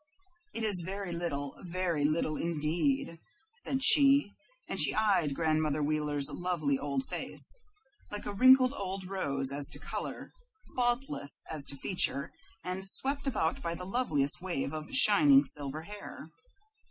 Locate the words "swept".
12.89-13.27